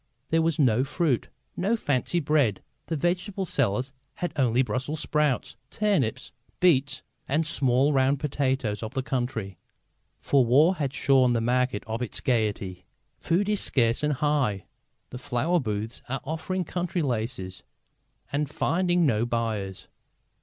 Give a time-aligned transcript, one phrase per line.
[0.31, 2.63] There was no fruit, no fancy bread.
[2.87, 8.95] The vegetable sellers had only Brussels sprouts, turnips, beets and the small round potatoes of
[8.95, 9.59] the country.
[10.19, 12.87] For war has shorn the market of its gaiety.
[13.19, 14.65] Food is scarce and high.
[15.11, 17.61] The flower booths are offering country laces
[18.31, 19.87] and finding no buyers.